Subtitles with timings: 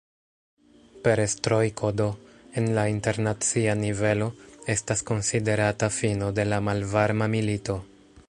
[1.07, 2.07] Perestrojko do,
[2.61, 4.31] en la internacia nivelo,
[4.75, 7.77] estas konsiderata fino de la Malvarma milito.